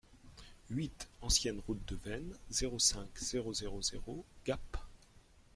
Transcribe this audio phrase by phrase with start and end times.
[0.71, 4.77] huit ancienne Route de Veynes, zéro cinq, zéro zéro zéro Gap